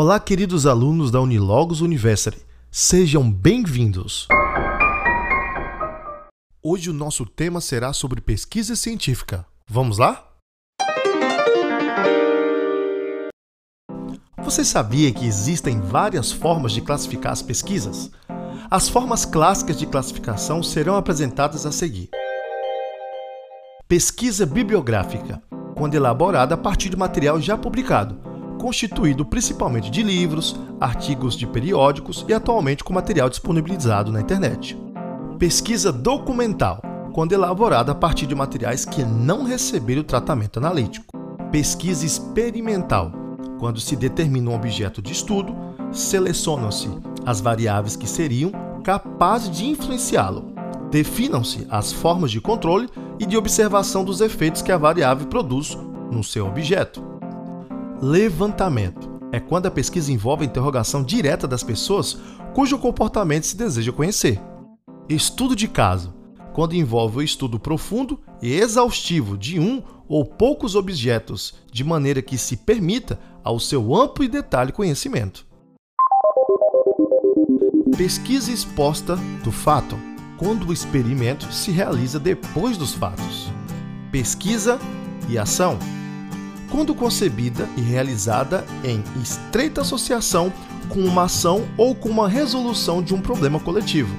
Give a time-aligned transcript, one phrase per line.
[0.00, 2.46] Olá, queridos alunos da Unilogos University.
[2.70, 4.28] Sejam bem-vindos.
[6.62, 9.44] Hoje o nosso tema será sobre pesquisa científica.
[9.68, 10.24] Vamos lá?
[14.44, 18.08] Você sabia que existem várias formas de classificar as pesquisas?
[18.70, 22.08] As formas clássicas de classificação serão apresentadas a seguir.
[23.88, 25.42] Pesquisa bibliográfica,
[25.74, 28.27] quando elaborada a partir de material já publicado,
[28.58, 34.76] constituído principalmente de livros, artigos de periódicos e atualmente com material disponibilizado na internet.
[35.38, 41.16] Pesquisa documental, quando elaborada a partir de materiais que não receberam tratamento analítico.
[41.50, 43.12] Pesquisa experimental,
[43.58, 45.54] quando se determina um objeto de estudo,
[45.92, 46.90] selecionam-se
[47.24, 48.52] as variáveis que seriam
[48.84, 50.52] capazes de influenciá-lo.
[50.90, 55.76] Definam-se as formas de controle e de observação dos efeitos que a variável produz
[56.10, 57.17] no seu objeto.
[58.00, 62.16] Levantamento é quando a pesquisa envolve a interrogação direta das pessoas
[62.54, 64.40] cujo comportamento se deseja conhecer.
[65.08, 66.14] Estudo de caso,
[66.52, 72.38] quando envolve o estudo profundo e exaustivo de um ou poucos objetos, de maneira que
[72.38, 75.44] se permita ao seu amplo e detalhe conhecimento.
[77.96, 79.98] Pesquisa exposta do fato,
[80.38, 83.50] quando o experimento se realiza depois dos fatos.
[84.12, 84.78] Pesquisa
[85.28, 85.78] e ação
[86.70, 90.52] quando concebida e realizada em estreita associação
[90.88, 94.14] com uma ação ou com uma resolução de um problema coletivo.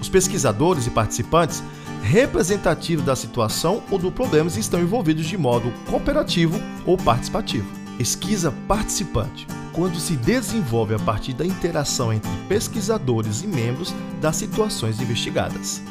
[0.00, 1.62] Os pesquisadores e participantes
[2.02, 7.66] representativos da situação ou do problema estão envolvidos de modo cooperativo ou participativo.
[7.98, 15.00] Pesquisa participante quando se desenvolve a partir da interação entre pesquisadores e membros das situações
[15.00, 15.82] investigadas.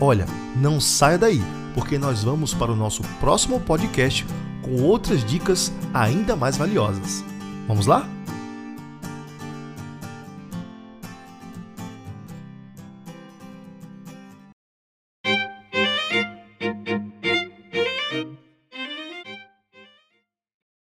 [0.00, 1.42] Olha, não saia daí,
[1.74, 4.26] porque nós vamos para o nosso próximo podcast
[4.62, 7.24] com outras dicas ainda mais valiosas.
[7.66, 8.08] Vamos lá?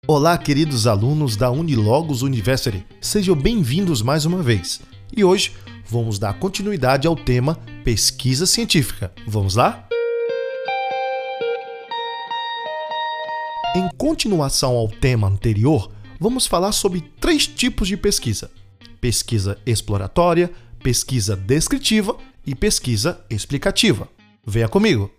[0.07, 2.85] Olá, queridos alunos da Unilogos University.
[2.99, 4.81] Sejam bem-vindos mais uma vez.
[5.15, 5.55] E hoje
[5.87, 9.11] vamos dar continuidade ao tema pesquisa científica.
[9.27, 9.88] Vamos lá?
[13.75, 18.49] Em continuação ao tema anterior, vamos falar sobre três tipos de pesquisa:
[18.99, 24.09] pesquisa exploratória, pesquisa descritiva e pesquisa explicativa.
[24.45, 25.11] Venha comigo!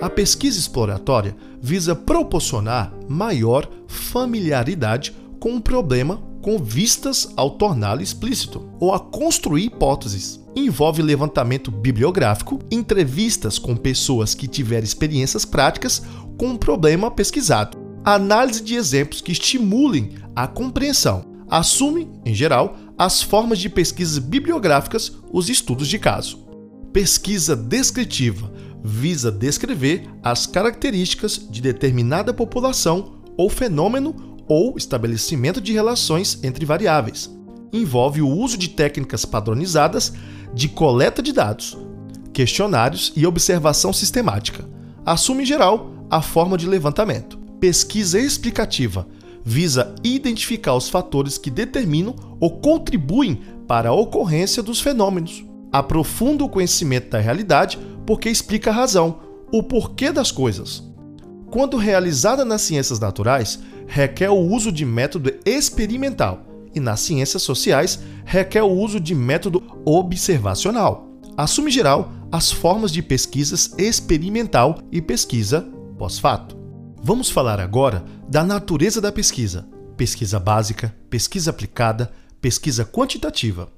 [0.00, 8.68] A pesquisa exploratória visa proporcionar maior familiaridade com um problema com vistas ao torná-lo explícito
[8.78, 10.38] ou a construir hipóteses.
[10.54, 16.02] Envolve levantamento bibliográfico, entrevistas com pessoas que tiveram experiências práticas
[16.36, 21.24] com um problema pesquisado, análise de exemplos que estimulem a compreensão.
[21.48, 26.46] Assume, em geral, as formas de pesquisas bibliográficas, os estudos de caso.
[26.92, 28.52] Pesquisa descritiva
[28.84, 37.30] visa descrever as características de determinada população ou fenômeno ou estabelecimento de relações entre variáveis.
[37.72, 40.12] Envolve o uso de técnicas padronizadas
[40.54, 41.76] de coleta de dados,
[42.32, 44.64] questionários e observação sistemática.
[45.04, 47.38] Assume em geral a forma de levantamento.
[47.58, 49.06] Pesquisa explicativa
[49.44, 55.44] visa identificar os fatores que determinam ou contribuem para a ocorrência dos fenômenos.
[55.72, 59.18] Aprofunda o conhecimento da realidade porque explica a razão,
[59.52, 60.82] o porquê das coisas.
[61.54, 66.44] Quando realizada nas ciências naturais, requer o uso de método experimental
[66.74, 71.08] e nas ciências sociais requer o uso de método observacional.
[71.36, 75.64] Assume geral as formas de pesquisas experimental e pesquisa
[75.96, 76.56] pós-fato.
[77.00, 79.64] Vamos falar agora da natureza da pesquisa:
[79.96, 82.10] pesquisa básica, pesquisa aplicada,
[82.40, 83.70] pesquisa quantitativa.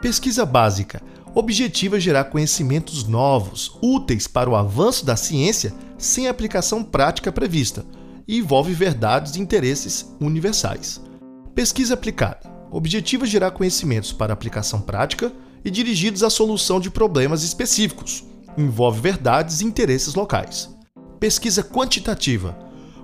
[0.00, 1.02] Pesquisa básica
[1.34, 7.84] objetiva gerar conhecimentos novos, úteis para o avanço da ciência sem aplicação prática prevista
[8.26, 11.00] e envolve verdades e interesses universais.
[11.54, 15.32] Pesquisa aplicada objetiva gerar conhecimentos para aplicação prática
[15.64, 18.24] e dirigidos à solução de problemas específicos,
[18.58, 20.68] envolve verdades e interesses locais.
[21.20, 22.58] Pesquisa quantitativa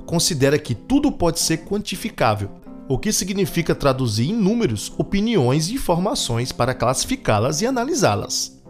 [0.05, 2.51] considera que tudo pode ser quantificável
[2.91, 8.61] o que significa traduzir em números opiniões e informações para classificá-las e analisá-las.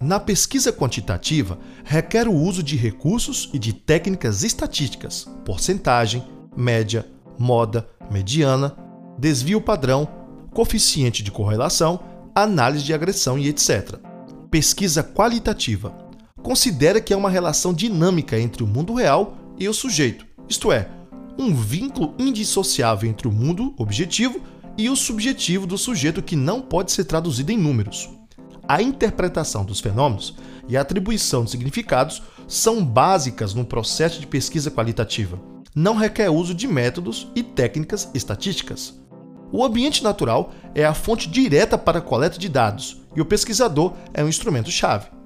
[0.00, 6.24] Na pesquisa quantitativa, requer o uso de recursos e de técnicas estatísticas, porcentagem,
[6.56, 7.04] média,
[7.36, 8.76] moda, mediana,
[9.18, 10.08] desvio padrão,
[10.54, 11.98] coeficiente de correlação,
[12.32, 13.96] análise de agressão e etc.
[14.48, 15.92] Pesquisa qualitativa
[16.40, 20.88] considera que é uma relação dinâmica entre o mundo real e o sujeito, isto é,
[21.40, 24.42] um vínculo indissociável entre o mundo objetivo
[24.76, 28.10] e o subjetivo do sujeito que não pode ser traduzido em números.
[28.68, 30.36] A interpretação dos fenômenos
[30.68, 35.40] e a atribuição de significados são básicas no processo de pesquisa qualitativa.
[35.74, 39.00] Não requer uso de métodos e técnicas estatísticas.
[39.50, 43.94] O ambiente natural é a fonte direta para a coleta de dados e o pesquisador
[44.12, 45.19] é um instrumento-chave.